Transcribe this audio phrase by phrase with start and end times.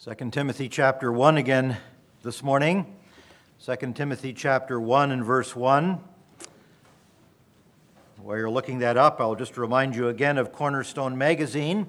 [0.00, 1.76] 2 Timothy chapter 1 again
[2.22, 2.86] this morning.
[3.66, 5.98] 2 Timothy chapter 1 and verse 1.
[8.18, 11.88] While you're looking that up, I'll just remind you again of Cornerstone Magazine.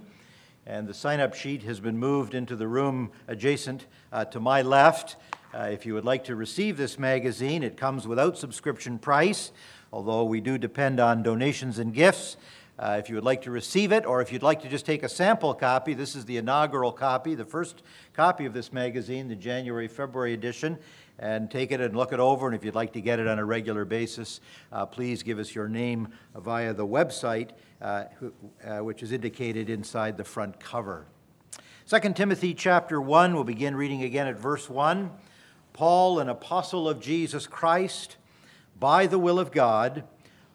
[0.66, 4.64] And the sign up sheet has been moved into the room adjacent uh, to my
[4.64, 5.16] left.
[5.54, 9.52] Uh, if you would like to receive this magazine, it comes without subscription price,
[9.94, 12.38] although we do depend on donations and gifts.
[12.80, 15.04] Uh, if you would like to receive it, or if you'd like to just take
[15.04, 17.84] a sample copy, this is the inaugural copy, the first
[18.14, 20.78] copy of this magazine, the January February edition,
[21.18, 22.48] and take it and look it over.
[22.48, 24.40] And if you'd like to get it on a regular basis,
[24.72, 27.50] uh, please give us your name via the website,
[27.82, 28.06] uh,
[28.66, 31.06] uh which is indicated inside the front cover.
[31.90, 35.12] 2 Timothy chapter 1, we'll begin reading again at verse 1.
[35.74, 38.16] Paul, an apostle of Jesus Christ,
[38.80, 40.06] by the will of God,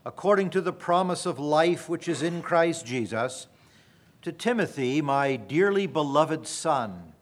[0.06, 3.46] according to the promise of life which is in Christ Jesus,
[4.22, 7.12] to Timothy, my dearly beloved son,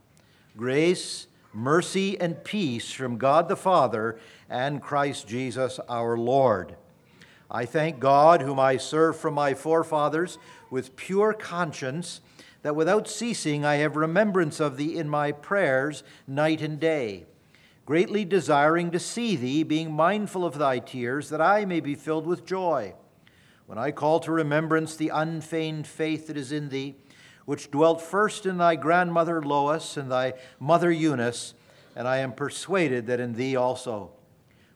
[0.56, 6.76] grace, mercy, and peace from God the Father and Christ Jesus our Lord.
[7.50, 10.38] I thank God, whom I serve from my forefathers
[10.70, 12.20] with pure conscience,
[12.62, 17.26] that without ceasing I have remembrance of thee in my prayers night and day
[17.92, 22.26] greatly desiring to see thee, being mindful of thy tears, that I may be filled
[22.26, 22.94] with joy.
[23.66, 26.94] When I call to remembrance the unfeigned faith that is in thee,
[27.44, 31.52] which dwelt first in thy grandmother Lois and thy mother Eunice,
[31.94, 34.12] and I am persuaded that in thee also.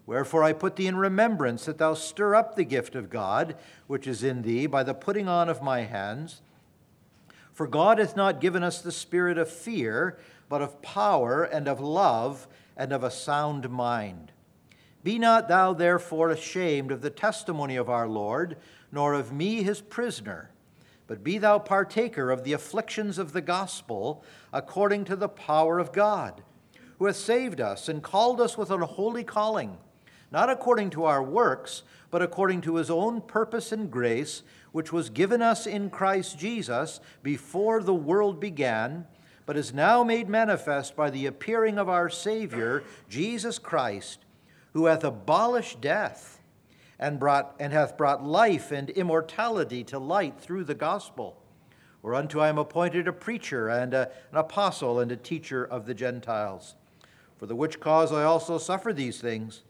[0.04, 4.06] Wherefore I put thee in remembrance that thou stir up the gift of God, which
[4.06, 6.42] is in thee, by the putting on of my hands.
[7.54, 10.18] For God hath not given us the spirit of fear,
[10.50, 12.46] but of power and of love
[12.76, 14.32] and of a sound mind.
[15.02, 18.56] Be not thou therefore ashamed of the testimony of our Lord,
[18.90, 20.50] nor of me his prisoner,
[21.06, 25.92] but be thou partaker of the afflictions of the gospel according to the power of
[25.92, 26.42] God,
[26.98, 29.78] who hath saved us and called us with a holy calling,
[30.32, 34.42] not according to our works, but according to his own purpose and grace,
[34.72, 39.06] which was given us in Christ Jesus before the world began
[39.46, 44.18] but is now made manifest by the appearing of our Savior, Jesus Christ,
[44.72, 46.40] who hath abolished death
[46.98, 51.40] and, brought, and hath brought life and immortality to light through the gospel,
[52.02, 55.94] whereunto I am appointed a preacher and a, an apostle and a teacher of the
[55.94, 56.74] Gentiles.
[57.38, 59.62] For the which cause I also suffer these things.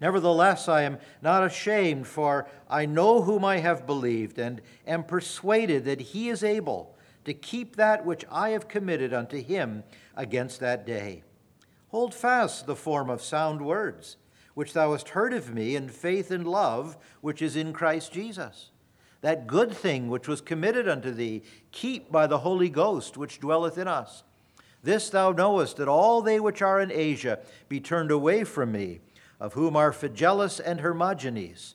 [0.00, 5.84] Nevertheless, I am not ashamed, for I know whom I have believed, and am persuaded
[5.84, 9.84] that he is able to keep that which I have committed unto him
[10.16, 11.22] against that day.
[11.88, 14.16] Hold fast the form of sound words,
[14.54, 18.70] which thou hast heard of me in faith and love, which is in Christ Jesus.
[19.20, 23.78] That good thing which was committed unto thee, keep by the Holy Ghost which dwelleth
[23.78, 24.24] in us.
[24.82, 27.38] This thou knowest, that all they which are in Asia
[27.68, 29.00] be turned away from me,
[29.38, 31.74] of whom are Phygellus and Hermogenes.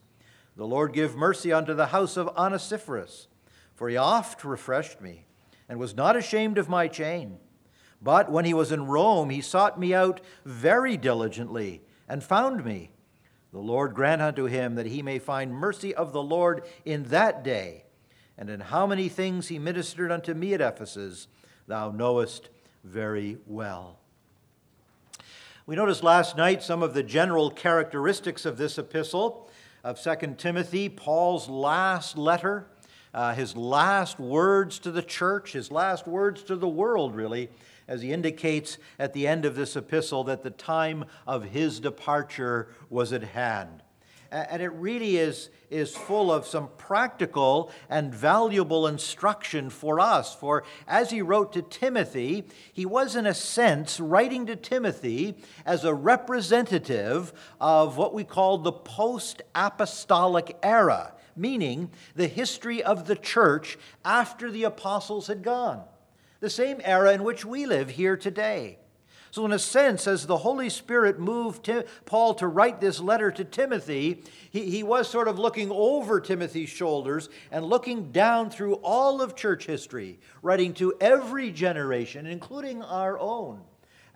[0.58, 3.28] The Lord give mercy unto the house of Onesiphorus,
[3.76, 5.27] for he oft refreshed me
[5.70, 7.38] and was not ashamed of my chain.
[8.02, 12.92] But when he was in Rome, he sought me out very diligently and found me.
[13.52, 17.44] The Lord grant unto him that he may find mercy of the Lord in that
[17.44, 17.86] day.
[18.38, 21.28] And in how many things he ministered unto me at Ephesus,
[21.66, 22.50] thou knowest
[22.84, 24.00] very well.
[25.66, 29.50] We noticed last night some of the general characteristics of this epistle
[29.84, 32.68] of 2 Timothy, Paul's last letter
[33.14, 37.50] uh, his last words to the church, his last words to the world, really,
[37.88, 42.70] as he indicates at the end of this epistle that the time of his departure
[42.90, 43.82] was at hand.
[44.30, 50.36] And it really is, is full of some practical and valuable instruction for us.
[50.36, 52.44] For as he wrote to Timothy,
[52.74, 57.32] he was, in a sense, writing to Timothy as a representative
[57.62, 64.52] of what we call the post apostolic era meaning the history of the church after
[64.52, 65.84] the apostles had gone,
[66.40, 68.80] the same era in which we live here today.
[69.30, 73.30] So, in a sense, as the Holy Spirit moved Tim, Paul to write this letter
[73.32, 78.76] to Timothy, he, he was sort of looking over Timothy's shoulders and looking down through
[78.76, 83.62] all of church history, writing to every generation, including our own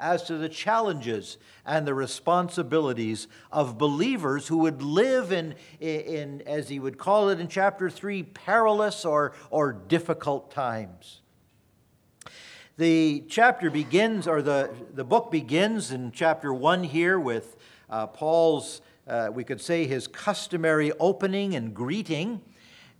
[0.01, 6.68] as to the challenges and the responsibilities of believers who would live in, in as
[6.68, 11.21] he would call it in chapter 3, perilous or, or difficult times.
[12.77, 17.56] The chapter begins, or the, the book begins in chapter 1 here with
[17.89, 22.42] uh, Paul's, uh, we could say, his customary opening and greeting.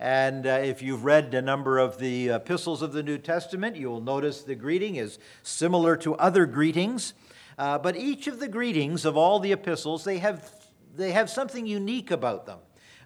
[0.02, 3.88] And uh, if you've read a number of the epistles of the New Testament, you
[3.88, 7.14] will notice the greeting is similar to other greetings.
[7.56, 10.50] Uh, but each of the greetings of all the epistles, they have,
[10.96, 12.58] they have something unique about them.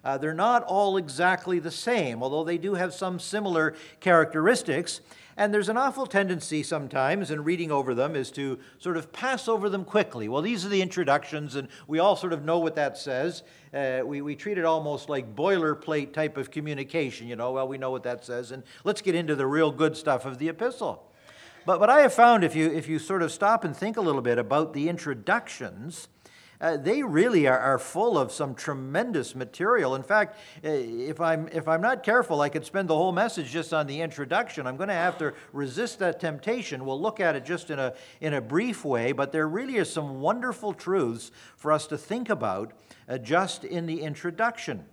[0.03, 5.01] Uh, they're not all exactly the same, although they do have some similar characteristics.
[5.39, 9.47] And there's an awful tendency sometimes in reading over them is to sort of pass
[9.47, 10.27] over them quickly.
[10.27, 13.43] Well, these are the introductions, and we all sort of know what that says.
[13.71, 17.77] Uh, we, we treat it almost like boilerplate type of communication, you know, well, we
[17.77, 21.03] know what that says, and let's get into the real good stuff of the epistle.
[21.67, 24.01] But what I have found, if you, if you sort of stop and think a
[24.01, 26.07] little bit about the introductions,
[26.59, 29.93] uh, they really are, are, full of some tremendous material.
[29.95, 33.51] In fact, uh, if I'm, if I'm not careful, I could spend the whole message
[33.51, 34.65] just on the introduction.
[34.65, 36.85] I'm going to have to resist that temptation.
[36.85, 39.85] We'll look at it just in a, in a brief way, but there really are
[39.85, 42.73] some wonderful truths for us to think about
[43.07, 44.85] uh, just in the introduction.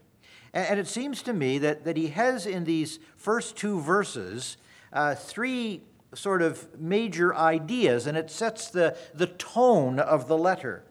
[0.53, 4.59] And, and, it seems to me that, that he has in these first two verses
[4.93, 5.83] uh, three
[6.15, 10.85] sort of major ideas, and it sets the, the tone of the letter.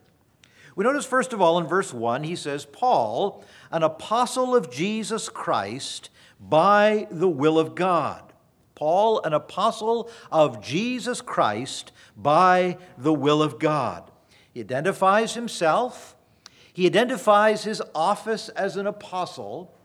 [0.76, 5.28] We notice, first of all, in verse 1, he says, Paul, an apostle of Jesus
[5.28, 6.10] Christ
[6.40, 8.32] by the will of God.
[8.74, 14.10] Paul, an apostle of Jesus Christ by the will of God.
[14.52, 16.16] He identifies himself,
[16.72, 19.76] he identifies his office as an apostle,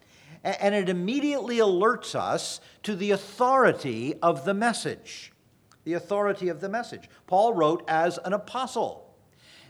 [0.44, 5.34] and it immediately alerts us to the authority of the message.
[5.84, 7.10] The authority of the message.
[7.28, 9.09] Paul wrote as an apostle.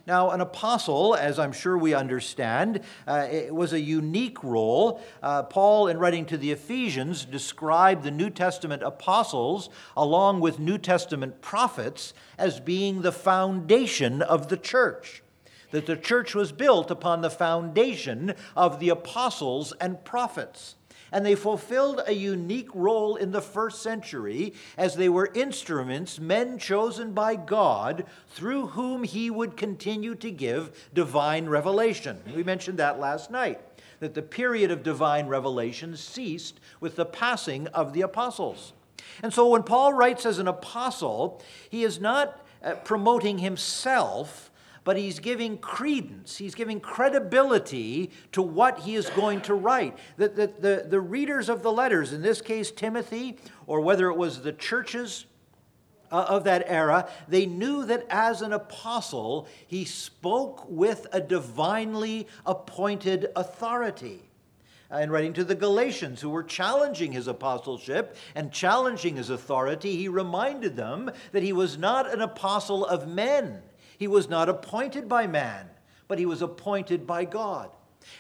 [0.10, 5.04] Now, an apostle, as I'm sure we understand, uh, it was a unique role.
[5.22, 10.80] Uh, Paul, in writing to the Ephesians, described the New Testament apostles, along with New
[10.80, 15.22] Testament prophets, as being the foundation of the church.
[15.70, 20.74] That the church was built upon the foundation of the apostles and prophets
[21.12, 26.58] and they fulfilled a unique role in the first century as they were instruments, men
[26.58, 32.20] chosen by God, through whom he would continue to give divine revelation.
[32.36, 33.60] We mentioned that last night,
[34.00, 38.74] that the period of divine revelation ceased with the passing of the apostles.
[39.22, 44.49] And so when Paul writes as an apostle, he is not uh, promoting himself
[44.90, 49.96] but he's giving credence, he's giving credibility to what he is going to write.
[50.18, 53.38] The, the, the, the readers of the letters, in this case Timothy,
[53.68, 55.28] or whether it was the churches
[56.12, 62.26] uh, of that era, they knew that as an apostle, he spoke with a divinely
[62.44, 64.24] appointed authority.
[64.92, 70.08] In writing to the Galatians, who were challenging his apostleship and challenging his authority, he
[70.08, 73.62] reminded them that he was not an apostle of men
[74.00, 75.70] he was not appointed by man,
[76.08, 77.70] but he was appointed by God.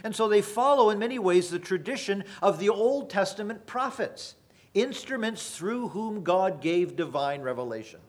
[0.04, 4.36] And so they follow, in many ways, the tradition of the Old Testament prophets,
[4.74, 8.02] instruments through whom God gave divine revelation.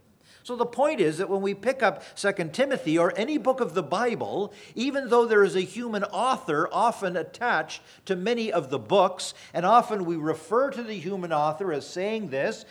[0.43, 3.75] So the point is that when we pick up 2 Timothy or any book of
[3.75, 8.78] the Bible, even though there is a human author often attached to many of the
[8.78, 12.64] books, and often we refer to the human author as saying this,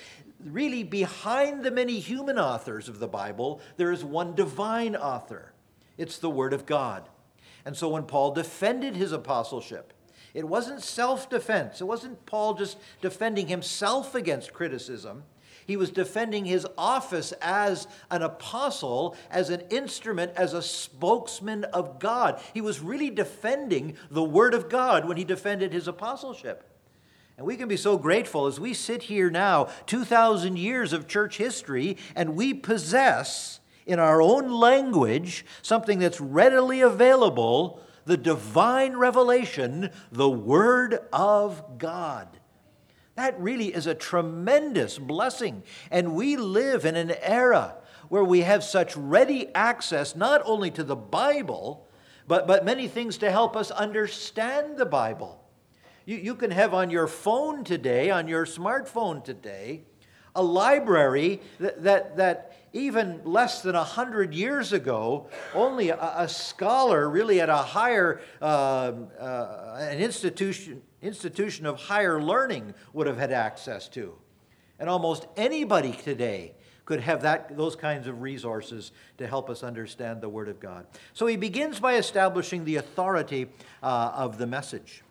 [0.43, 5.53] really behind the many human authors of the Bible, there is one divine author.
[5.97, 7.09] It's the Word of God.
[7.65, 9.93] And so when Paul defended his apostleship,
[10.33, 11.81] it wasn't self defense.
[11.81, 15.23] It wasn't Paul just defending himself against criticism.
[15.65, 21.99] He was defending his office as an apostle, as an instrument, as a spokesman of
[21.99, 22.41] God.
[22.55, 26.68] He was really defending the Word of God when he defended his apostleship.
[27.39, 31.37] And we can be so grateful as we sit here now, 2,000 years of church
[31.37, 39.89] history, and we possess in our own language something that's readily available the divine revelation,
[40.11, 42.27] the Word of God.
[43.15, 45.63] That really is a tremendous blessing.
[45.89, 47.75] And we live in an era
[48.09, 51.87] where we have such ready access not only to the Bible,
[52.27, 55.39] but, but many things to help us understand the Bible.
[56.09, 59.83] You, you can have on your phone today, on your smartphone today,
[60.35, 67.07] a library that, that, that even less than 100 years ago, only a, a scholar
[67.07, 68.45] really at a higher, uh,
[69.19, 74.15] uh, an institution, institution of higher learning would have had access to.
[74.79, 80.21] And almost anybody today could have that, those kinds of resources to help us understand
[80.21, 80.87] the Word of God.
[81.13, 83.49] So he begins by establishing the authority
[83.83, 85.03] uh, of the message.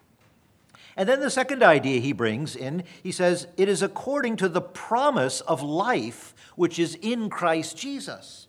[0.99, 4.61] And then the second idea he brings in, he says, it is according to the
[4.61, 8.49] promise of life which is in Christ Jesus.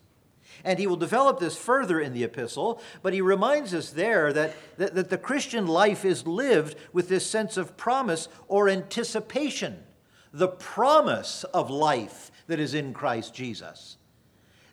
[0.63, 4.55] And he will develop this further in the epistle, but he reminds us there that,
[4.77, 9.83] that, that, the Christian life is lived with this sense of promise or anticipation,
[10.33, 13.97] the promise of life that is in Christ Jesus.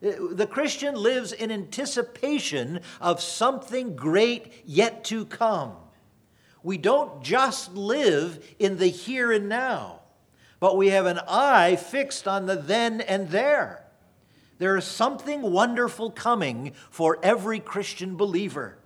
[0.02, 5.76] Uh, the Christian lives in anticipation of something great yet to come.
[6.62, 10.00] We don't just live in the here and now,
[10.58, 13.84] but we have an eye fixed on the then and there.
[14.58, 18.78] There is something wonderful coming for every Christian believer.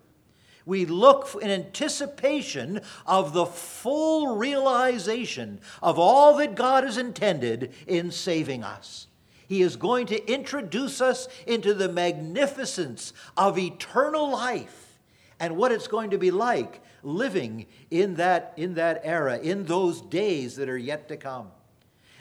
[0.67, 8.11] We look in anticipation of the full realization of all that God has intended in
[8.11, 9.07] saving us.
[9.49, 14.99] He is going to introduce us into the magnificence of eternal life
[15.41, 20.01] and what it's going to be like living in that, in that era, in those
[20.01, 21.51] days that are yet to come.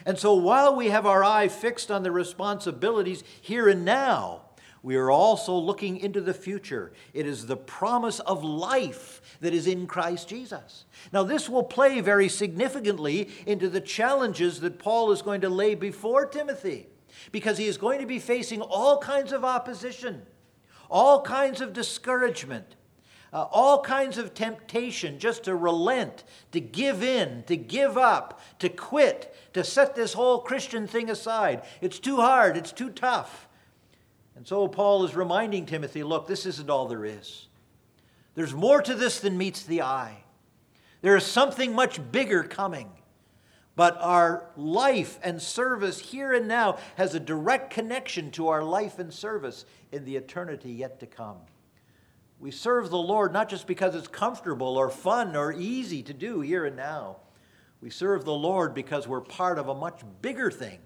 [0.06, 4.42] And so while we have our eye fixed on the responsibilities here and now,
[4.82, 6.92] we are also looking into the future.
[7.12, 10.86] It is the promise of life that is in Christ Jesus.
[11.12, 15.74] Now, this will play very significantly into the challenges that Paul is going to lay
[15.74, 16.86] before Timothy
[17.30, 20.22] because he is going to be facing all kinds of opposition,
[20.90, 22.76] all kinds of discouragement,
[23.32, 28.68] uh, all kinds of temptation just to relent, to give in, to give up, to
[28.68, 31.62] quit, to set this whole Christian thing aside.
[31.80, 33.48] It's too hard, it's too tough.
[34.36, 37.46] And so Paul is reminding Timothy look, this isn't all there is.
[38.34, 40.24] There's more to this than meets the eye.
[41.02, 42.90] There is something much bigger coming.
[43.76, 48.98] But our life and service here and now has a direct connection to our life
[48.98, 51.38] and service in the eternity yet to come.
[52.40, 56.40] We serve the Lord not just because it's comfortable or fun or easy to do
[56.40, 57.18] here and now.
[57.82, 60.78] We serve the Lord because we're part of a much bigger thing.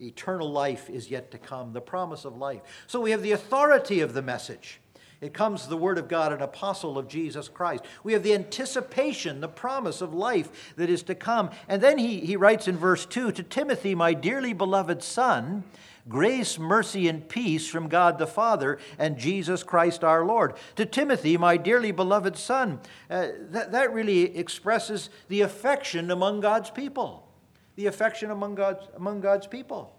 [0.00, 2.62] Eternal life is yet to come, the promise of life.
[2.86, 4.80] So we have the authority of the message.
[5.20, 7.84] It comes the Word of God, an apostle of Jesus Christ.
[8.02, 11.50] We have the anticipation, the promise of life that is to come.
[11.68, 15.64] And then he, he writes in verse 2 To Timothy, my dearly beloved son,
[16.08, 20.54] grace, mercy, and peace from God the Father and Jesus Christ our Lord.
[20.76, 26.70] To Timothy, my dearly beloved son, uh, that, that really expresses the affection among God's
[26.70, 27.28] people.
[27.76, 29.94] The affection among God's, among God's people.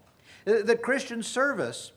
[0.47, 1.91] Uh, the Christian service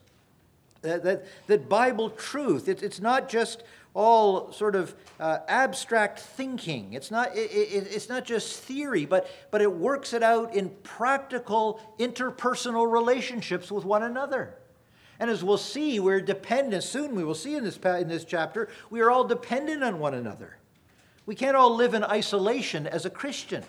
[0.84, 3.64] that, that, that Bible truth, it, it's not just
[3.94, 6.92] all sort of uh, abstract thinking.
[6.92, 10.70] It's not, it, it, it's not just theory, but, but it works it out in
[10.82, 14.54] practical interpersonal relationships with one another.
[15.20, 18.68] And as we'll see, we're dependent, soon we will see in this, in this chapter,
[18.90, 20.56] we are all dependent on one another.
[21.24, 23.62] We can't all live in isolation as a Christian.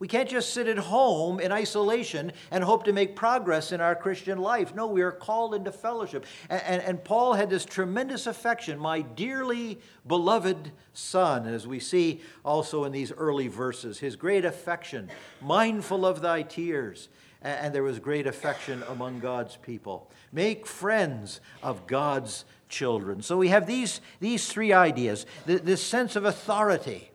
[0.00, 3.94] We can't just sit at home in isolation and hope to make progress in our
[3.94, 4.74] Christian life.
[4.74, 6.26] No, we are called into fellowship.
[6.50, 12.22] And, and, and, Paul had this tremendous affection, my dearly beloved son, as we see
[12.44, 15.10] also in these early verses, his great affection,
[15.40, 17.08] mindful of thy tears.
[17.40, 20.10] And, and there was great affection among God's people.
[20.32, 23.22] Make friends of God's children.
[23.22, 27.12] So we have these, these three ideas this sense of authority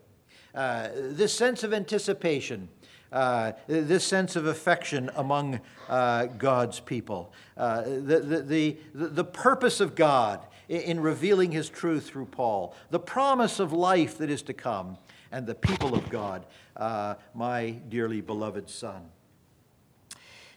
[0.54, 2.68] uh, this sense of anticipation,
[3.12, 9.80] uh, this sense of affection among uh, God's people, uh, the, the, the, the purpose
[9.80, 14.42] of God in, in revealing his truth through Paul, the promise of life that is
[14.42, 14.96] to come,
[15.32, 19.02] and the people of God, uh, my dearly beloved Son.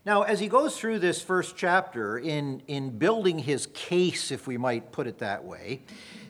[0.06, 4.58] Now, as he goes through this first chapter in, in building his case, if we
[4.58, 5.82] might put it that way,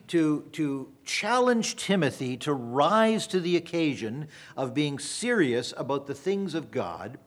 [0.08, 6.54] to, to challenge Timothy to rise to the occasion of being serious about the things
[6.54, 7.18] of God.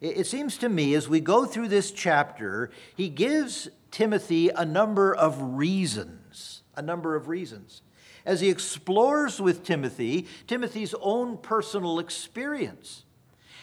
[0.00, 5.14] It seems to me, as we go through this chapter, he gives Timothy a number
[5.14, 7.82] of reasons, a number of reasons.
[8.24, 13.04] As he explores with Timothy Timothy's own personal experience.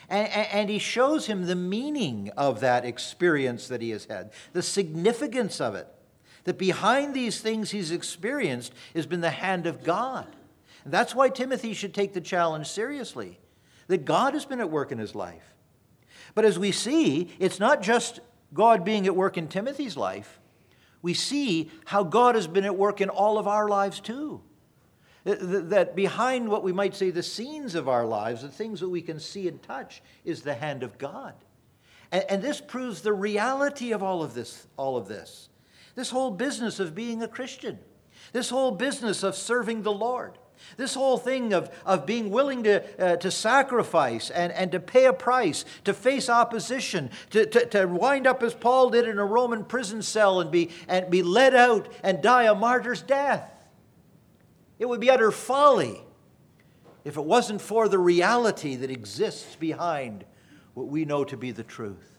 [0.09, 4.61] And, and, he shows him the meaning of that experience that he has had, the
[4.61, 5.87] significance of it
[6.47, 10.33] that behind these things he's experienced has been the hand of God.
[10.85, 13.37] And that's why Timothy should take the challenge seriously,
[13.87, 15.43] that God has been at work in his life.
[16.35, 18.21] But as we see, it's not just
[18.53, 20.39] God being at work in Timothy's life,
[21.01, 24.41] we see how God has been at work in all of our lives too.
[25.25, 29.01] That behind what we might say the scenes of our lives, the things that we
[29.01, 31.33] can see and touch, is the hand of God.
[32.09, 35.49] And, this proves the reality of all of this, all of this.
[35.97, 37.79] This whole business of being a Christian,
[38.31, 40.37] this whole business of serving the Lord,
[40.75, 45.05] This whole thing of, of being willing to, uh, to sacrifice and, and to pay
[45.05, 49.25] a price, to face opposition, to, to, to wind up as Paul did in a
[49.25, 53.49] Roman prison cell and be, and be led out and die a martyr's death.
[54.79, 56.01] It would be utter folly
[57.03, 60.25] if it wasn't for the reality that exists behind
[60.73, 62.17] what we know to be the truth.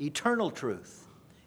[0.00, 1.03] Eternal truth,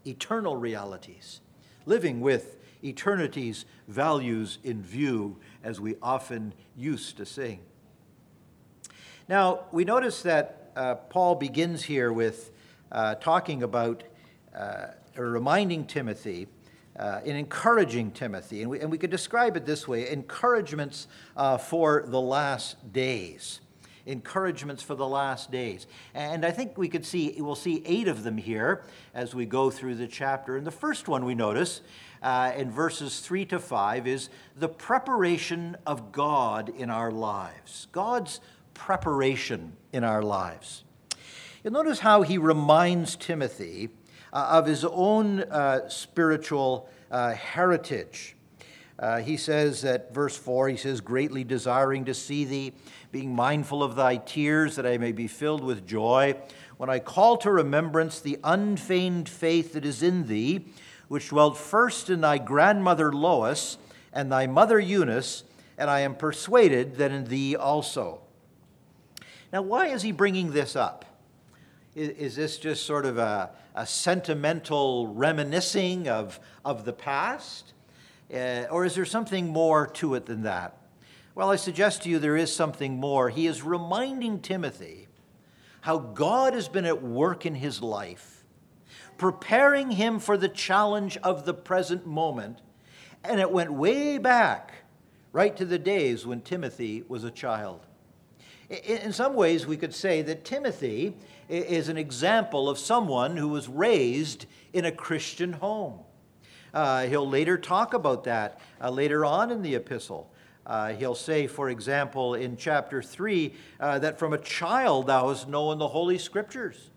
[0.08, 1.42] eternal realities,
[1.86, 7.60] living with eternity's values in view, as we often used to sing.
[9.28, 12.52] Now, we notice that uh, Paul begins here with
[12.92, 14.04] uh, talking about
[14.56, 14.88] uh,
[15.18, 16.48] or reminding Timothy
[16.98, 18.62] uh, in encouraging Timothy.
[18.62, 23.60] And we, and we could describe it this way encouragements uh, for the last days.
[24.08, 25.86] Encouragements for the last days.
[26.14, 28.84] And I think we could see, we'll see eight of them here
[29.14, 30.58] as we go through the chapter.
[30.58, 31.82] And the first one we notice
[32.24, 37.88] uh, in verses 3 to 5 is the preparation of God in our lives.
[37.92, 38.40] God's
[38.74, 40.86] preparation in our lives.
[41.64, 43.90] You'll notice how he reminds Timothy
[44.32, 48.37] uh, of his own uh, spiritual uh, heritage.
[49.00, 52.74] Uh, he says at verse 4, he says, Greatly desiring to see thee,
[53.12, 56.36] being mindful of thy tears, that I may be filled with joy,
[56.78, 60.66] when I call to remembrance the unfeigned faith that is in thee,
[61.08, 63.78] which dwelt first in thy grandmother Lois
[64.14, 65.44] and thy mother Eunice,
[65.78, 68.22] and I am persuaded that in thee also.
[69.54, 71.06] Now, why is he bringing this up?
[71.94, 77.74] Is, is this just sort of a, a sentimental reminiscing of, of the past?
[78.34, 80.78] Uh, or is there something more to it than that?
[81.36, 83.30] Well, I suggest to you there is something more.
[83.30, 85.08] He is reminding Timothy
[85.82, 88.38] how God has been at work in his life
[89.18, 92.60] preparing him for the challenge of the present moment.
[93.24, 94.74] And it went way back,
[95.32, 97.86] right to the days when Timothy was a child.
[98.70, 101.16] In some ways, we could say that Timothy
[101.50, 106.00] is an example of someone who was raised in a Christian home.
[106.78, 110.30] Uh, he'll later talk about that uh, later on in the epistle.
[110.64, 115.48] Uh, he'll say, for example, in chapter 3, uh, that from a child thou hast
[115.48, 116.92] known the Holy Scriptures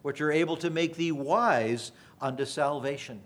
[0.00, 3.20] which are able to make thee wise unto salvation.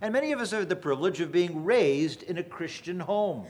[0.00, 3.46] And many of us have the privilege of being raised in a Christian home.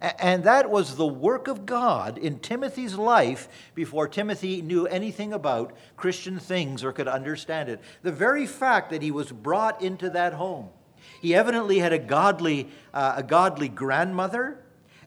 [0.00, 5.72] And that was the work of God in Timothy's life before Timothy knew anything about
[5.96, 7.80] Christian things or could understand it.
[8.02, 10.68] The very fact that he was brought into that home.
[11.20, 14.58] He evidently had a godly, uh, a godly grandmother,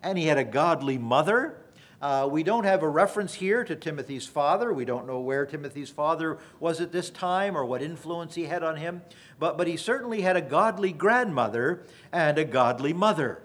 [0.04, 1.62] and he had a godly mother,
[2.02, 4.74] uh, we don't have a reference here to Timothy's father.
[4.74, 8.63] We don't know where Timothy's father was at this time or what influence he had
[8.63, 9.04] on him,
[9.38, 13.43] but, but he certainly had a godly grandmother and a godly mother.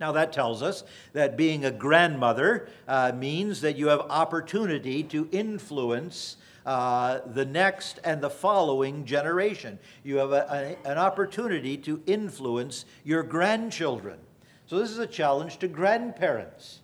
[0.00, 5.28] Now, that tells us that being a grandmother uh, means that you have opportunity to
[5.30, 9.78] influence uh, the next and the following generation.
[10.04, 14.18] You have a, a, an opportunity to influence your grandchildren.
[14.66, 16.80] So, this is a challenge to grandparents.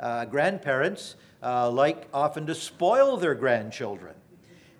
[0.00, 4.14] Uh, grandparents uh, like often to spoil their grandchildren.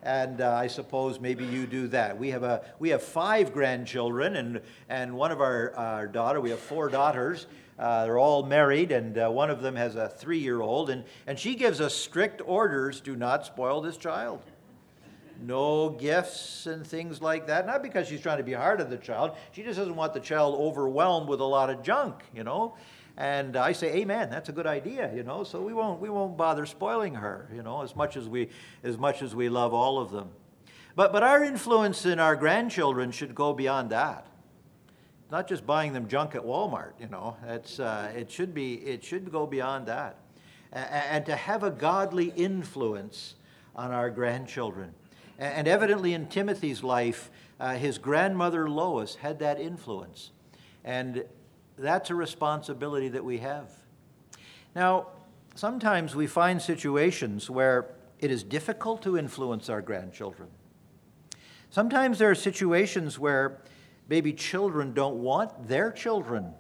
[0.03, 2.17] And uh, I suppose maybe you do that.
[2.17, 6.51] We have, a, we have five grandchildren, and, and one of our, our daughter, we
[6.51, 7.47] have four daughters.
[7.79, 11.05] Uh, they're all married, and uh, one of them has a three year old, and,
[11.27, 14.43] and she gives us strict orders do not spoil this child.
[15.41, 17.67] No gifts and things like that.
[17.67, 20.21] Not because she's trying to be hard on the child, she just doesn't want the
[20.21, 22.75] child overwhelmed with a lot of junk, you know.
[23.17, 24.31] And I say, Amen.
[24.31, 25.43] That's a good idea, you know.
[25.43, 28.49] So we won't we won't bother spoiling her, you know, as much as we
[28.85, 30.31] as much as we love all of them.
[30.95, 34.28] But but our influence in our grandchildren should go beyond that.
[35.31, 37.37] Not just buying them junk at Walmart, you know.
[37.47, 40.17] It's uh, it should be it should go beyond that,
[40.73, 43.35] and, to have a godly influence
[43.77, 44.95] on our grandchildren.
[45.39, 50.31] And evidently in Timothy's life, uh, his grandmother Lois had that influence.
[50.85, 51.25] And
[51.77, 53.71] that's a responsibility that we have.
[54.75, 55.09] Now,
[55.55, 57.87] sometimes we find situations where
[58.19, 60.49] it is difficult to influence our grandchildren.
[61.71, 63.59] Sometimes there are situations where
[64.09, 66.55] maybe children don't want their children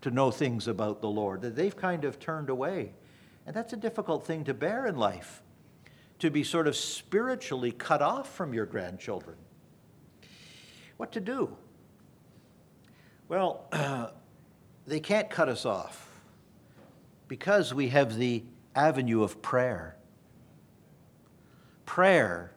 [0.00, 2.92] to know things about the Lord, that they've kind of turned away.
[3.46, 5.42] And that's a difficult thing to bear in life,
[6.18, 9.36] to be sort of spiritually cut off from your grandchildren.
[10.96, 11.56] What to do?
[13.28, 13.64] Well,
[14.86, 16.08] they can't cut us off
[17.28, 18.42] because we have the
[18.74, 19.96] avenue of prayer.
[21.84, 22.52] Prayer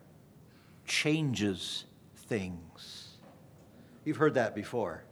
[0.85, 2.70] changes things.
[4.03, 5.03] You've heard that before.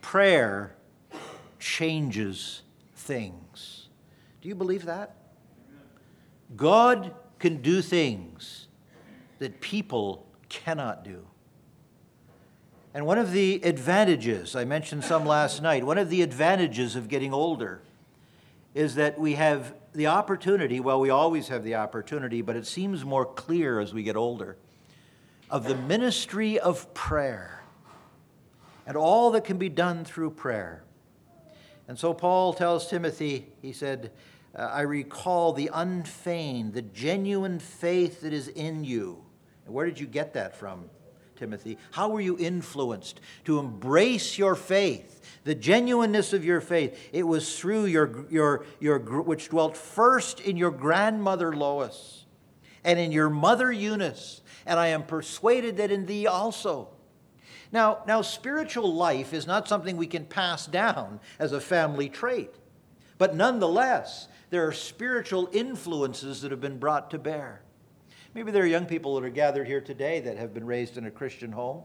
[0.00, 0.74] Prayer
[1.58, 2.62] changes
[2.94, 3.88] things.
[4.40, 5.16] Do you believe that?
[6.56, 8.68] God can do things
[9.38, 11.26] that people cannot do.
[12.94, 17.08] And one of the advantages, I mentioned some last night, one of the advantages of
[17.08, 17.82] getting older
[18.74, 23.04] is that we have the opportunity, well, we always have the opportunity, but it seems
[23.04, 24.56] more clear as we get older,
[25.50, 27.57] of the ministry of prayer
[28.88, 30.82] and all that can be done through prayer.
[31.88, 34.10] And so Paul tells Timothy, he said,
[34.56, 39.22] uh, I recall the unfeigned, the genuine faith that is in you.
[39.66, 40.88] And where did you get that from,
[41.36, 41.76] Timothy?
[41.90, 46.98] How were you influenced to embrace your faith, the genuineness of your faith?
[47.12, 52.24] It was through your, your, your which dwelt first in your grandmother Lois
[52.84, 56.88] and in your mother Eunice, and I am persuaded that in thee also.
[57.70, 62.54] Now, now, spiritual life is not something we can pass down as a family trait.
[63.18, 67.62] But nonetheless, there are spiritual influences that have been brought to bear.
[68.34, 71.06] Maybe there are young people that are gathered here today that have been raised in
[71.06, 71.82] a Christian home,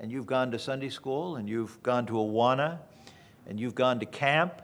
[0.00, 2.80] and you've gone to Sunday school, and you've gone to Awana,
[3.46, 4.60] and you've gone to camp,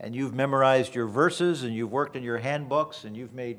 [0.00, 3.58] and you've memorized your verses, and you've worked in your handbooks, and you've made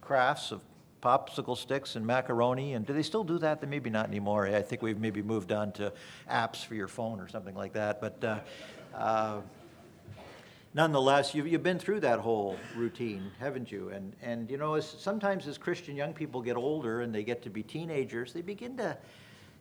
[0.00, 0.62] crafts of
[1.00, 2.74] popsicle sticks and macaroni.
[2.74, 3.66] And do they still do that?
[3.68, 4.46] Maybe not anymore.
[4.46, 5.92] I think we've maybe moved on to
[6.30, 8.00] apps for your phone or something like that.
[8.00, 8.40] But uh,
[8.94, 9.40] uh,
[10.74, 13.88] nonetheless, you've, you've been through that whole routine, haven't you?
[13.90, 17.42] And, and you know, as, sometimes as Christian young people get older and they get
[17.42, 18.96] to be teenagers, they begin to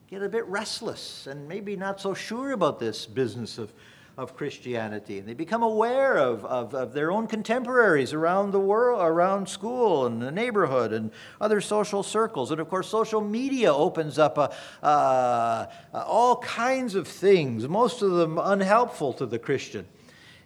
[0.09, 3.73] get a bit restless and maybe not so sure about this business of,
[4.19, 5.19] of Christianity.
[5.19, 10.05] And they become aware of, of, of, their own contemporaries around the world, around school
[10.05, 12.51] and the neighborhood and other social circles.
[12.51, 14.53] And of course, social media opens up a,
[14.85, 19.85] uh, all kinds of things, most of them unhelpful to the Christian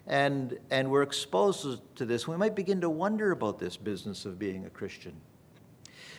[0.05, 4.37] and, and we're exposed to this, we might begin to wonder about this business of
[4.37, 5.13] being a Christian.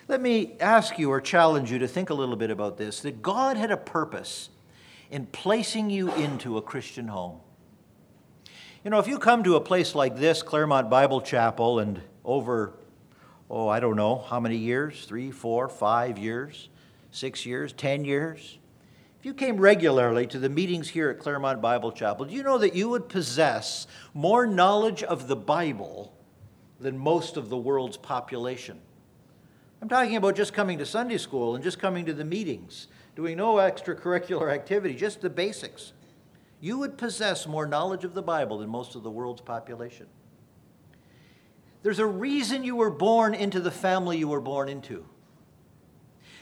[0.08, 3.22] Let me ask you or challenge you to think a little bit about this that
[3.22, 4.50] God had a purpose
[5.10, 7.40] in placing you into a Christian home.
[8.85, 12.75] You know, if you come to a place like this, Claremont Bible Chapel, and over,
[13.49, 15.07] oh, I don't know, how many years?
[15.07, 16.68] Three, four, five years,
[17.11, 18.59] six years, ten years?
[19.18, 22.59] If you came regularly to the meetings here at Claremont Bible Chapel, do you know
[22.59, 26.12] that you would possess more knowledge of the Bible
[26.79, 28.79] than most of the world's population?
[29.81, 33.38] I'm talking about just coming to Sunday school and just coming to the meetings, doing
[33.38, 35.94] no extracurricular activity, just the basics.
[36.64, 40.07] You would possess more knowledge of the Bible than most of the world's population.
[41.83, 45.05] There's a reason you were born into the family you were born into.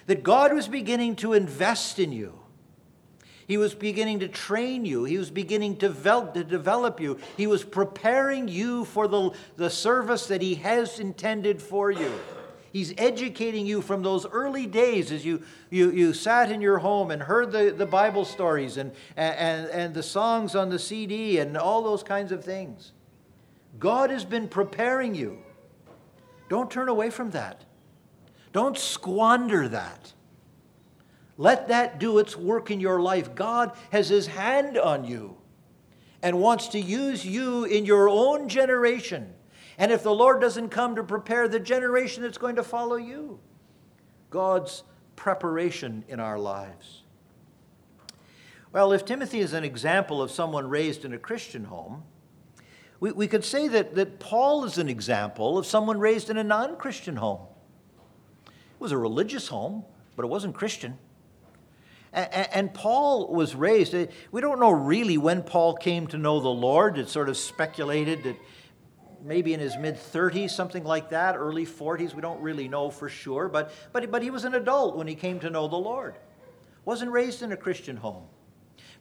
[0.07, 2.43] That God was beginning to invest in you
[3.47, 5.05] he was beginning to train you.
[5.05, 7.19] He was beginning to develop, to develop you.
[7.37, 12.13] He was preparing you for the, the service that He has intended for you.
[12.73, 17.11] He's educating you from those early days as you, you, you sat in your home
[17.11, 21.57] and heard the, the Bible stories and, and, and the songs on the CD and
[21.57, 22.93] all those kinds of things.
[23.79, 25.39] God has been preparing you.
[26.49, 27.65] Don't turn away from that.
[28.53, 30.13] Don't squander that.
[31.37, 33.35] Let that do its work in your life.
[33.35, 35.37] God has His hand on you
[36.23, 39.35] and wants to use you in your own generation.
[39.83, 43.41] And if the Lord doesn't come to prepare the generation that's going to follow you,
[44.31, 44.85] God's
[45.17, 47.03] preparation in our lives.
[48.73, 52.05] Well, if Timothy is an example of someone raised in a Christian home,
[53.01, 56.45] we, we could say that, that Paul is an example of someone raised in a
[56.45, 57.41] non Christian home.
[58.47, 60.97] It was a religious home, but it wasn't Christian.
[62.13, 66.51] And Paul was raised, eh, we don't know really when Paul came to know the
[66.51, 66.99] Lord.
[66.99, 68.37] It's sort of speculated that
[69.25, 72.15] maybe in his mid 30s, something like that, early 40s.
[72.15, 73.49] We don't really know for sure.
[73.49, 76.17] But, but, but he was an adult when he came to know the Lord.
[76.85, 78.25] Wasn't raised in a Christian home.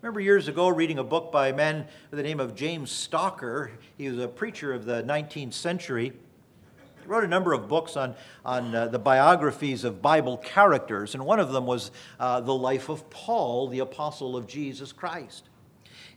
[0.01, 3.71] remember years ago reading a book by a man by the name of James Stalker.
[3.97, 6.13] He was a preacher of the 19th century.
[7.01, 8.13] He wrote a number of books on,
[8.45, 12.89] on uh, the biographies of Bible characters, and one of them was uh, The Life
[12.89, 15.45] of Paul, the Apostle of Jesus Christ.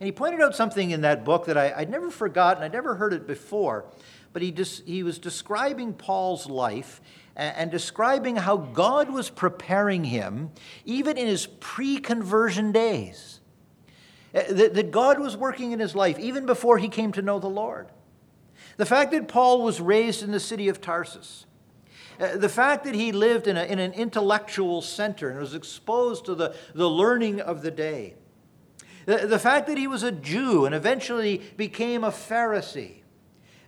[0.04, 2.96] And he pointed out something in that book that I, would never forgotten, I'd never
[2.96, 3.86] heard it before,
[4.34, 7.00] but he, dis, he was describing Paul's life
[7.34, 10.50] and, and describing how God was preparing him,
[10.84, 13.40] even in his pre conversion days.
[14.34, 17.38] Uh, that, that God was working in his life even before he came to know
[17.38, 17.88] the Lord.
[18.76, 21.46] The fact that Paul was raised in the city of Tarsus,
[22.20, 26.26] uh, the fact that he lived in, a, in, an intellectual center and was exposed
[26.26, 28.16] to the, the learning of the day,
[29.06, 33.02] The, the fact that he was a Jew and eventually became a Pharisee.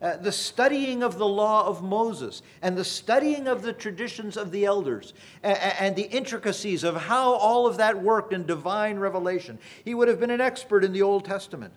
[0.00, 4.50] Uh, the studying of the law of Moses and the studying of the traditions of
[4.50, 9.58] the elders and, and, the intricacies of how all of that worked in divine revelation.
[9.86, 11.72] He would have been an expert in the Old Testament.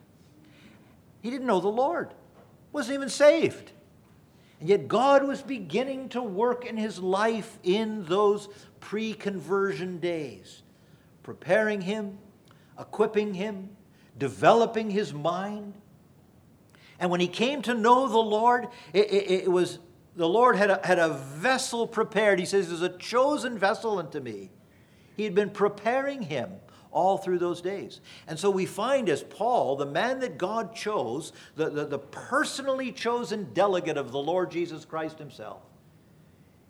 [1.21, 2.13] He didn't know the Lord,
[2.73, 3.71] wasn't even saved.
[4.59, 8.49] And yet God was beginning to work in his life in those
[8.81, 10.61] pre conversion days,
[11.23, 12.17] preparing him,
[12.79, 13.69] equipping him,
[14.17, 15.73] developing his mind
[16.99, 19.79] and when he came to know the Lord, it, it, it was
[20.15, 22.39] the Lord had a, had a vessel prepared.
[22.39, 24.51] He says, There's a chosen vessel unto me.
[25.15, 26.51] He had been preparing him
[26.91, 28.01] all through those days.
[28.27, 32.91] And so we find as Paul, the man that God chose, the, the, the personally
[32.91, 35.61] chosen delegate of the Lord Jesus Christ himself,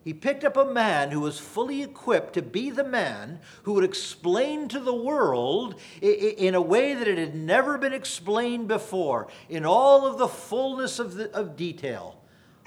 [0.10, 3.84] he picked up a man who was fully equipped to be the man who would
[3.84, 9.68] explain to the world in a way that it had never been explained before, in
[9.68, 12.20] all of the fullness of, the, of detail,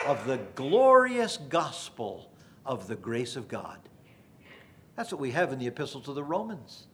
[0.07, 2.31] of the glorious gospel
[2.65, 3.81] of the grace of God.
[4.95, 6.87] That's what we have in the Epistle to the Romans.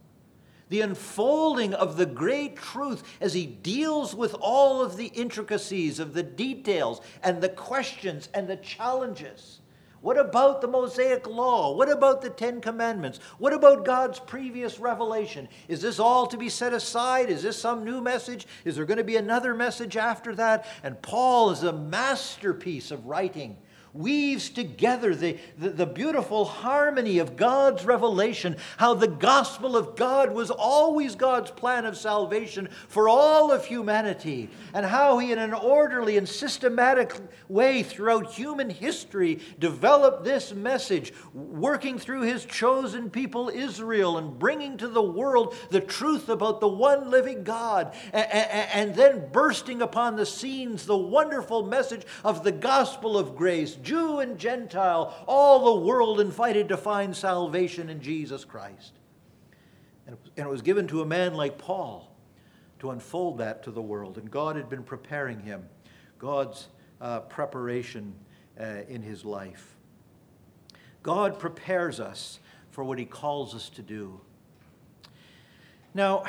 [0.70, 6.14] The unfolding of the great truth as he deals with all of the intricacies of
[6.14, 9.60] the details and the questions and the challenges
[10.00, 11.74] what about the Mosaic Law?
[11.74, 13.18] What about the Ten Commandments?
[13.38, 15.48] What about God's previous revelation?
[15.66, 17.30] Is this all to be set aside?
[17.30, 18.46] Is this some new message?
[18.64, 20.66] Is there going to be another message after that?
[20.82, 23.56] And Paul is a masterpiece of writing
[23.92, 30.32] weaves together the, the, the, beautiful harmony of God's revelation, how the gospel of God
[30.32, 35.54] was always God's plan of salvation for all of humanity, and how He, in an
[35.54, 37.14] orderly and systematic
[37.48, 44.76] way throughout human history, developed this message, working through His chosen people, Israel, and bringing
[44.76, 49.82] to the world the truth about the one living God, and, and, and then bursting
[49.82, 55.74] upon the scenes the wonderful message of the gospel of grace Jew and Gentile, all
[55.74, 58.92] the world invited to find salvation in Jesus Christ.
[60.06, 62.10] And it was given to a man like Paul
[62.78, 64.18] to unfold that to the world.
[64.18, 65.64] And God had been preparing him,
[66.18, 66.68] God's
[67.00, 68.14] uh, preparation
[68.58, 69.76] uh, in his life.
[71.02, 74.20] God prepares us for what he calls us to do.
[75.94, 76.24] Now,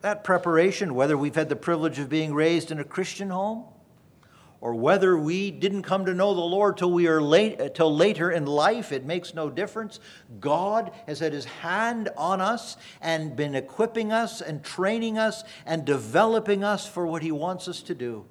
[0.00, 3.64] that preparation, whether we've had the privilege of being raised in a Christian home,
[4.60, 7.94] or whether we didn't come to know the Lord till we are late uh, till
[7.94, 10.00] later in life, it makes no difference.
[10.38, 15.84] God has had his hand on us and been equipping us and training us and
[15.84, 18.26] developing us for what he wants us to do.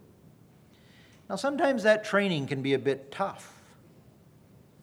[1.30, 3.54] Now sometimes that training can be a bit tough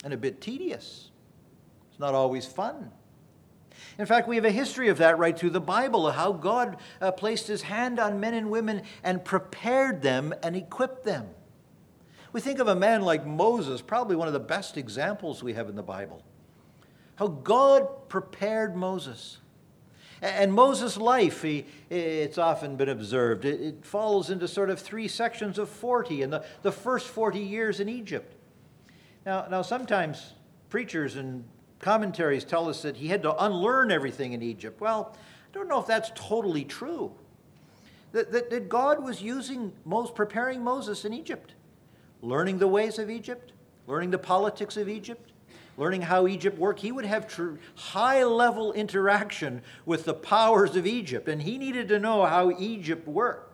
[0.05, 1.11] and a bit tedious.
[1.91, 2.91] It's not always fun.
[3.99, 6.77] In fact, we have a history of that right through the Bible, of how God
[7.01, 11.29] uh, placed his hand on men and women and prepared them and equipped them.
[12.33, 15.71] We think of a man like Moses, probably one of the best examples we have
[15.71, 16.23] in the Bible.
[17.15, 19.39] How God prepared Moses.
[20.21, 25.09] And Moses' life, he, it's often been observed, it, it, follows into sort of three
[25.09, 28.35] sections of 40, and the, the first 40 years in Egypt.
[29.25, 30.35] Now, now, sometimes
[30.69, 31.45] preachers and
[31.81, 34.81] commentaries tell us that he had to unlearn everything in Egypt.
[34.81, 37.12] Well, I don't know if that's totally true.
[38.12, 39.73] That, that, that God was using,
[40.15, 41.53] preparing Moses in Egypt,
[42.23, 43.53] learning the ways of Egypt,
[43.87, 45.33] learning the politics of Egypt,
[45.77, 46.81] learning how Egypt worked.
[46.81, 51.89] He would have tr- high level interaction with the powers of Egypt, and he needed
[51.89, 53.46] to know how Egypt worked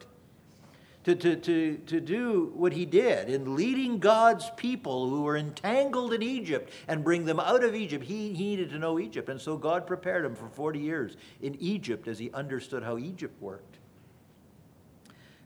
[1.04, 6.12] to, to, to, to do what he did in leading God's people who were entangled
[6.12, 8.04] in Egypt and bring them out of Egypt.
[8.04, 9.28] He, he needed to know Egypt.
[9.28, 13.40] And so God prepared him for 40 years in Egypt as he understood how Egypt
[13.42, 13.78] worked.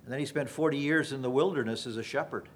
[0.05, 2.49] And then he spent 40 years in the wilderness as a shepherd.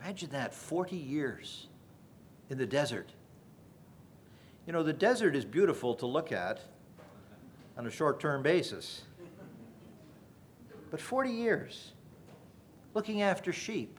[0.00, 1.66] Imagine that 40 years
[2.48, 3.10] in the desert.
[4.66, 6.60] You know, the desert is beautiful to look at
[7.76, 9.02] on a short term basis
[10.90, 11.92] but 40 years
[12.94, 13.98] looking after sheep.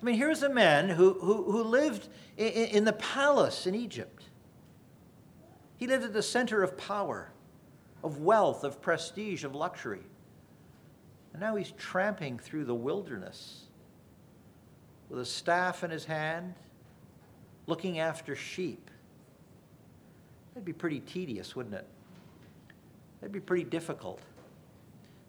[0.00, 4.24] I mean, here's a man who, who, who lived in, in the palace in Egypt.
[5.76, 7.30] He lived at the center of power,
[8.02, 10.02] of wealth, of prestige, of luxury.
[11.32, 13.64] And now he's tramping through the wilderness
[15.08, 16.54] with a staff in his hand,
[17.66, 18.90] looking after sheep.
[20.54, 21.86] That'd be pretty tedious, wouldn't it?
[23.20, 24.20] That'd be pretty difficult.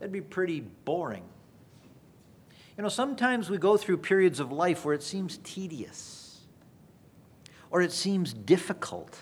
[0.01, 1.23] That'd be pretty boring.
[2.75, 6.39] You know, sometimes we go through periods of life where it seems tedious
[7.69, 9.21] or it seems difficult,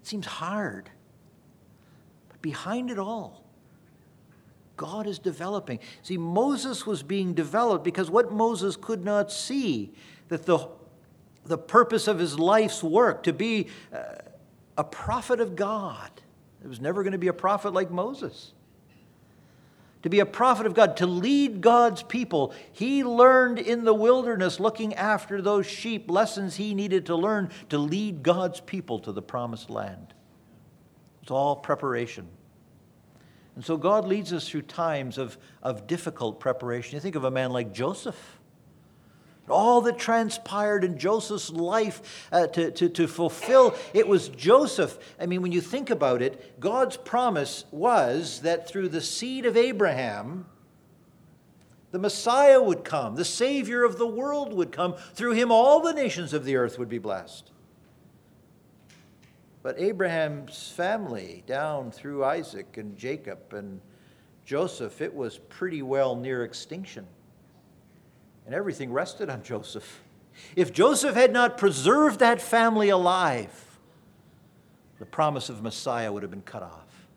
[0.00, 0.88] it seems hard.
[2.30, 3.44] But behind it all,
[4.78, 5.80] God is developing.
[6.00, 9.92] See, Moses was being developed because what Moses could not see,
[10.28, 10.66] that the,
[11.44, 14.14] the purpose of his life's work, to be uh,
[14.78, 16.10] a prophet of God,
[16.64, 18.54] it was never going to be a prophet like Moses
[20.02, 22.52] to be a prophet of God, to lead God's people.
[22.72, 27.78] He learned in the wilderness, looking after those sheep, lessons he needed to learn to
[27.78, 30.14] lead God's people to the promised land.
[31.22, 32.28] It's all preparation.
[33.54, 36.94] And so God leads us through times of, of difficult preparation.
[36.94, 38.40] You think of a man like Joseph
[39.48, 43.74] all that transpired in Joseph's life uh, to, to, to fulfill.
[43.92, 44.98] It was Joseph.
[45.20, 49.56] I mean, when you think about it, God's promise was that through the seed of
[49.56, 50.46] Abraham,
[51.90, 54.94] the Messiah would come, the Savior of the world would come.
[55.14, 57.50] Through him, all the nations of the earth would be blessed.
[59.62, 63.80] But Abraham's family, down through Isaac and Jacob and
[64.44, 67.06] Joseph, it was pretty well near extinction
[68.46, 70.02] and everything rested on Joseph.
[70.56, 73.78] If Joseph had not preserved that family alive,
[74.98, 77.08] the promise of Messiah would have been cut off.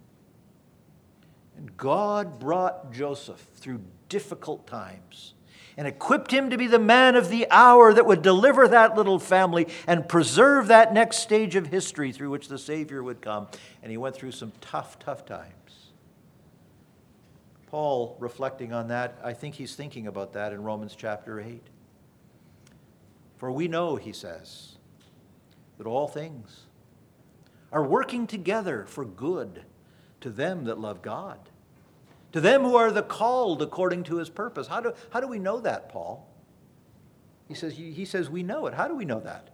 [1.58, 5.34] And God brought Joseph through difficult times
[5.78, 9.20] and equipped him to be the man of the hour that would deliver that little
[9.20, 13.48] family and preserve that next stage of history through which the Savior would come.
[13.82, 15.54] And he went through some tough, tough times.
[17.76, 21.62] Paul, reflecting on that, I think he's thinking about that in Romans chapter 8.
[23.36, 24.78] For we know, he says,
[25.78, 26.68] that all things
[27.74, 29.66] are working together for good
[30.22, 31.38] to them that love God,
[32.32, 34.68] to them who are the called according to his purpose.
[34.68, 36.26] How do, how do we know that, Paul?
[37.50, 38.74] He says, he says, We know it.
[38.74, 39.50] How do we know that?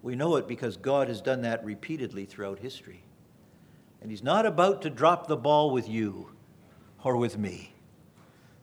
[0.00, 3.04] We know it because God has done that repeatedly throughout history.
[4.00, 6.30] And he's not about to drop the ball with you
[7.04, 7.72] or with me.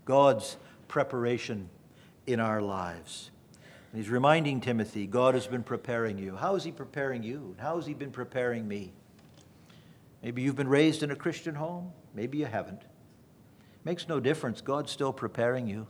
[0.05, 1.69] God's preparation
[2.25, 3.31] in our lives.
[3.91, 6.35] And he's reminding Timothy, God has been preparing you.
[6.35, 7.55] How is he preparing you?
[7.59, 8.91] How has he been preparing me?
[10.23, 11.91] Maybe you've been raised in a Christian home.
[12.13, 12.81] Maybe you haven't.
[13.83, 14.61] Makes no difference.
[14.61, 15.87] God's still preparing you.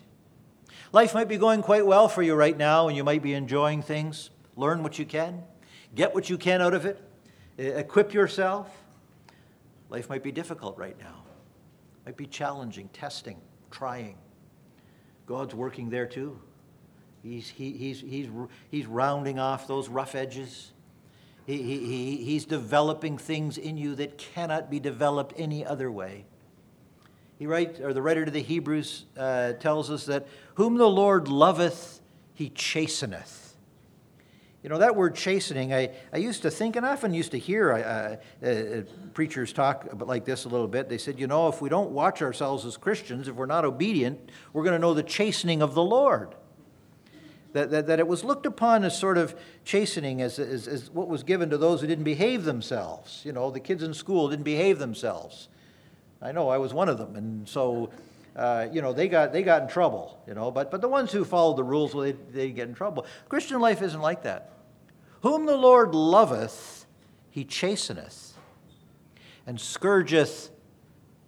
[0.91, 3.81] Life might be going quite well for you right now, and you might be enjoying
[3.81, 4.29] things.
[4.55, 5.43] Learn what you can,
[5.95, 7.01] get what you can out of it,
[7.57, 8.69] equip yourself.
[9.89, 11.18] Life might be difficult right now
[12.05, 13.37] might be challenging, testing,
[13.71, 14.15] trying.
[15.25, 16.39] God's working there too.
[17.21, 18.27] He's, he, he's, he's,
[18.71, 20.71] he's rounding off those rough edges.
[21.45, 26.25] He, he, he, he's developing things in you that cannot be developed any other way.
[27.37, 31.27] He write, or the writer to the Hebrews uh, tells us that whom the Lord
[31.27, 32.01] loveth,
[32.33, 33.48] he chasteneth.
[34.61, 37.39] You know, that word chastening, I, I used to think, and I often used to
[37.39, 38.81] hear uh, uh,
[39.13, 40.89] preachers talk like this a little bit.
[40.89, 44.19] They said, you know, if we don't watch ourselves as Christians, if we're not obedient,
[44.51, 46.35] we're going to know the chastening of the Lord.
[47.53, 51.07] That, that, that it was looked upon as sort of chastening as, as, as what
[51.07, 53.21] was given to those who didn't behave themselves.
[53.25, 55.47] You know, the kids in school didn't behave themselves.
[56.21, 57.89] I know I was one of them, and so
[58.35, 61.11] uh, you know, they got, they got in trouble, you know, but, but the ones
[61.11, 63.05] who followed the rules, well, they, they get in trouble.
[63.27, 64.53] Christian life isn't like that.
[65.21, 66.85] Whom the Lord loveth,
[67.29, 68.33] he chasteneth,
[69.45, 70.49] and scourgeth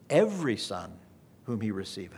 [0.10, 0.94] every son
[1.46, 2.18] whom he receiveth.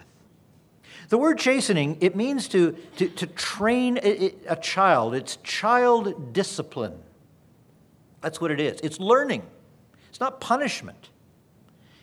[1.10, 5.16] The word chastening, it means to, to, to train a, a child.
[5.16, 6.98] It's child discipline.
[8.22, 8.80] That's what it is.
[8.82, 9.44] It's learning.
[10.10, 11.10] It's not punishment.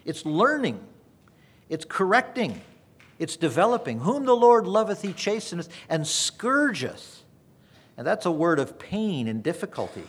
[0.05, 0.81] It's learning.
[1.69, 2.61] It's correcting.
[3.21, 4.01] It's developing.
[4.01, 7.19] Whom the Lord loveth, he chasteneth and scourgeth.
[7.99, 10.05] And that's a word of pain and difficulty.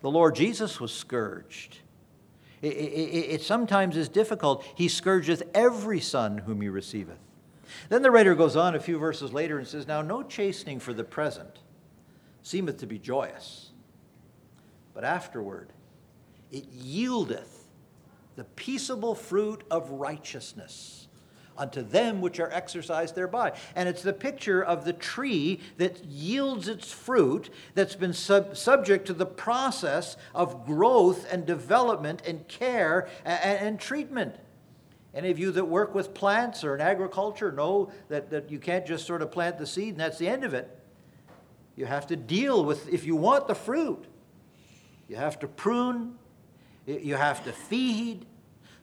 [0.00, 1.78] The Lord Jesus was scourged.
[2.62, 4.64] It, it, it, sometimes is difficult.
[4.74, 7.18] He scourgeth every son whom he receiveth.
[7.90, 10.94] Then the writer goes on a few verses later and says, Now no chastening for
[10.94, 11.58] the present
[12.42, 13.70] seemeth to be joyous,
[14.94, 15.68] but afterward
[16.50, 17.66] it yieldeth
[18.36, 21.01] the peaceable fruit of righteousness
[21.56, 23.52] unto them which are exercised thereby.
[23.74, 29.06] And it's the picture of the tree that yields its fruit, that's been sub- subject
[29.06, 34.36] to the process of growth and development and care and, and treatment.
[35.14, 38.86] Any of you that work with plants or in agriculture know that, that you can't
[38.86, 40.78] just sort of plant the seed and that's the end of it.
[41.76, 44.04] You have to deal with, if you want the fruit,
[45.08, 46.16] you have to prune,
[46.86, 48.26] you have to feed,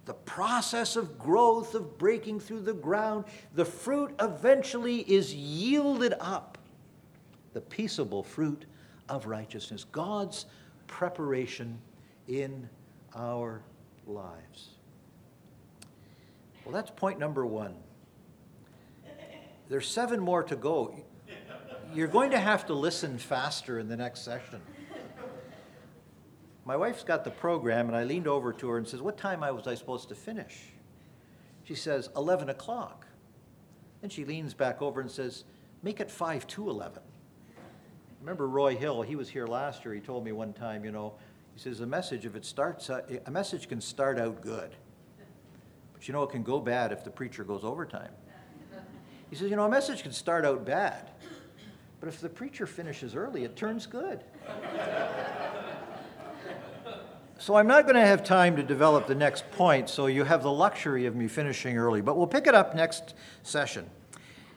[0.09, 6.57] the process of growth, of breaking through the ground, the fruit eventually is yielded up.
[7.53, 8.65] The peaceable fruit
[9.07, 9.85] of righteousness.
[9.91, 10.47] God's
[10.87, 11.79] preparation
[12.27, 12.67] in
[13.15, 13.61] our
[14.07, 14.69] lives.
[16.65, 17.75] Well, that's point number one.
[19.69, 20.95] There's seven more to go.
[21.93, 24.59] You're going to have to listen faster in the next session.
[26.69, 29.39] My wife's got the program, and I leaned over to her and says, What time
[29.39, 30.55] was I supposed to finish?
[31.63, 33.07] She says, 11 o'clock.
[34.03, 35.45] And she leans back over and says,
[35.81, 37.01] Make it 5 to 11.
[38.19, 39.95] Remember Roy Hill, he was here last year.
[39.95, 41.15] He told me one time, you know,
[41.55, 44.75] he says, a message, if it starts, uh, a message can start out good.
[45.93, 48.11] But you know, it can go bad if the preacher goes overtime.
[49.31, 51.09] He says, you know, a message can start out bad,
[51.99, 54.23] but if the preacher finishes early, it turns good.
[57.39, 60.43] So I'm not going to have time to develop the next point, so you have
[60.43, 63.89] the luxury of me finishing early, but we'll pick it up next session.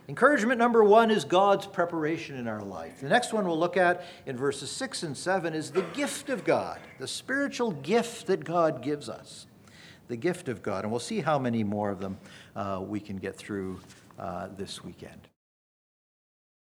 [0.09, 3.01] Encouragement number one is God's preparation in our life.
[3.01, 6.45] The next one we'll look at in verses six and seven is the gift of
[6.45, 9.47] God, the spiritual gift that God gives us.
[10.09, 10.85] The gift of God.
[10.85, 12.19] And we'll see how many more of them
[12.57, 13.81] uh, we can get through
[14.19, 15.29] uh, this weekend.